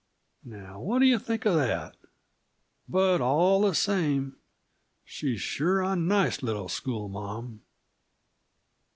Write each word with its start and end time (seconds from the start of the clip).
Now, 0.43 0.79
what 0.79 0.97
do 0.97 1.05
you 1.05 1.19
think 1.19 1.45
of 1.45 1.53
that? 1.57 1.95
But 2.89 3.21
all 3.21 3.61
the 3.61 3.75
same, 3.75 4.35
she's 5.05 5.41
sure 5.41 5.83
a 5.83 5.95
nice 5.95 6.41
little 6.41 6.69
schoolma'am." 6.69 7.59